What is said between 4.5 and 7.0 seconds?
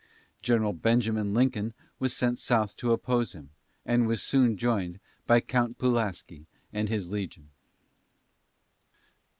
joined by Count Pulaski and